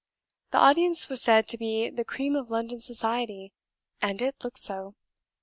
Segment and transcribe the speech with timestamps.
[0.49, 3.53] The audience was said to be the cream of London society,
[4.01, 4.95] and it looked so.